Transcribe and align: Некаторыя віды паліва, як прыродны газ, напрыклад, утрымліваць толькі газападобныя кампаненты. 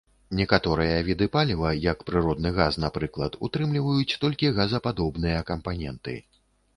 Некаторыя 0.37 0.93
віды 1.09 1.25
паліва, 1.35 1.73
як 1.83 1.99
прыродны 2.07 2.51
газ, 2.55 2.77
напрыклад, 2.85 3.37
утрымліваць 3.49 4.17
толькі 4.23 4.49
газападобныя 4.61 5.45
кампаненты. 5.51 6.17